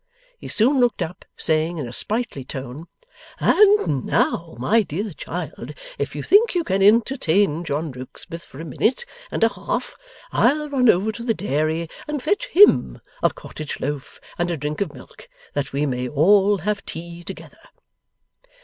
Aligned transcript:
He 0.39 0.47
soon 0.47 0.79
looked 0.79 1.03
up, 1.03 1.25
saying 1.37 1.77
in 1.77 1.87
a 1.87 1.93
sprightly 1.93 2.43
tone: 2.43 2.87
'And 3.39 4.03
now, 4.03 4.55
my 4.57 4.81
dear 4.81 5.13
child, 5.13 5.75
if 5.99 6.15
you 6.15 6.23
think 6.23 6.55
you 6.55 6.63
can 6.63 6.81
entertain 6.81 7.63
John 7.63 7.91
Rokesmith 7.91 8.43
for 8.43 8.59
a 8.59 8.65
minute 8.65 9.05
and 9.29 9.43
a 9.43 9.49
half, 9.53 9.95
I'll 10.31 10.69
run 10.71 10.89
over 10.89 11.11
to 11.11 11.23
the 11.23 11.35
Dairy, 11.35 11.87
and 12.07 12.19
fetch 12.19 12.47
HIM 12.47 12.99
a 13.21 13.29
cottage 13.31 13.79
loaf 13.79 14.19
and 14.39 14.49
a 14.49 14.57
drink 14.57 14.81
of 14.81 14.91
milk, 14.91 15.29
that 15.53 15.71
we 15.71 15.85
may 15.85 16.07
all 16.09 16.57
have 16.57 16.83
tea 16.83 17.23
together. 17.23 17.59